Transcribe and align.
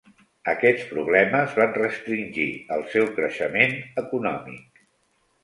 Aquests 0.51 0.85
problemes 0.93 1.53
van 1.59 1.75
restringir 1.75 2.47
el 2.77 2.83
seu 2.95 3.07
creixement 3.21 3.79
econòmic. 4.05 4.83